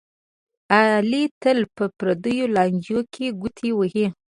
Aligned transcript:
علي 0.75 1.23
تل 1.41 1.59
په 1.75 1.85
پردیو 1.97 2.51
لانجو 2.55 2.99
کې 3.13 3.25
ګوتې 3.41 3.69
وهي. 3.75 4.07